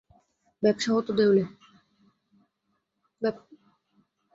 [0.63, 1.43] ব্যাবসা হত দেউলে।